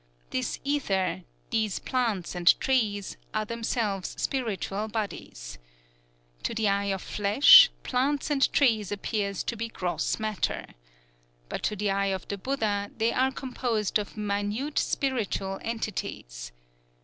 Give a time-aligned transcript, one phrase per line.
[0.31, 5.59] This ether, these plants and trees, are themselves spiritual bodies.
[6.41, 10.65] To the eye of flesh, plants and trees appear to be gross matter.
[11.49, 16.51] But to the eye of the Buddha they are composed of minute spiritual entities.